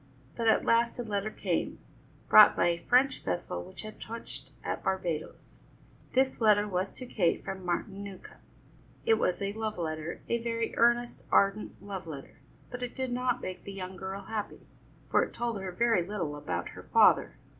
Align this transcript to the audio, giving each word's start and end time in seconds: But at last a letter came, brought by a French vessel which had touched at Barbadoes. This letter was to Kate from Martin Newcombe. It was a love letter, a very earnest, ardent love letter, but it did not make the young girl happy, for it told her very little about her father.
But 0.35 0.47
at 0.47 0.65
last 0.65 0.97
a 0.97 1.03
letter 1.03 1.29
came, 1.29 1.77
brought 2.27 2.55
by 2.55 2.69
a 2.69 2.79
French 2.85 3.23
vessel 3.23 3.61
which 3.63 3.83
had 3.83 4.01
touched 4.01 4.49
at 4.63 4.83
Barbadoes. 4.83 5.59
This 6.13 6.41
letter 6.41 6.67
was 6.67 6.91
to 6.93 7.05
Kate 7.05 7.45
from 7.45 7.63
Martin 7.63 8.03
Newcombe. 8.03 8.41
It 9.05 9.19
was 9.19 9.43
a 9.43 9.53
love 9.53 9.77
letter, 9.77 10.21
a 10.27 10.39
very 10.39 10.75
earnest, 10.75 11.23
ardent 11.31 11.79
love 11.83 12.07
letter, 12.07 12.39
but 12.71 12.81
it 12.81 12.95
did 12.95 13.11
not 13.13 13.43
make 13.43 13.63
the 13.63 13.73
young 13.73 13.95
girl 13.95 14.23
happy, 14.23 14.65
for 15.11 15.21
it 15.21 15.35
told 15.35 15.61
her 15.61 15.71
very 15.71 16.01
little 16.03 16.35
about 16.35 16.69
her 16.69 16.81
father. 16.91 17.35